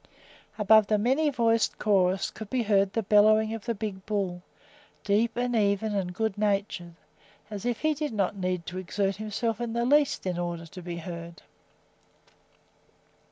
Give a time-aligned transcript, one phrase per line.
[0.57, 4.41] Above the many voiced chorus could be heard the bellowing of the big bull,
[5.03, 6.95] deep and even and good natured,
[7.51, 10.81] as if he did not need to exert himself in the least in order to
[10.81, 11.43] be heard.